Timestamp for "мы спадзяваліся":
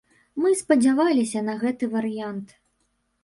0.43-1.43